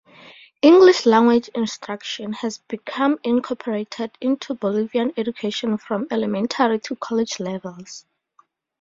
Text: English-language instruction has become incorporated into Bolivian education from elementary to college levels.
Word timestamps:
English-language 0.63 1.49
instruction 1.53 2.33
has 2.33 2.57
become 2.57 3.19
incorporated 3.23 4.09
into 4.19 4.55
Bolivian 4.55 5.13
education 5.15 5.77
from 5.77 6.07
elementary 6.09 6.79
to 6.79 6.95
college 6.95 7.39
levels. 7.39 8.03